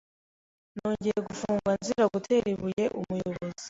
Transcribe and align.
Nongeye 0.75 1.19
gufungwa 1.27 1.71
nzira 1.79 2.03
gutera 2.13 2.45
ibuye 2.55 2.85
umuyobozi 2.99 3.59